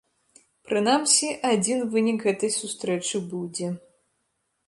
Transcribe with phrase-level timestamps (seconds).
[0.69, 3.67] Прынамсі, адзін вынік гэтай сустрэчы будзе.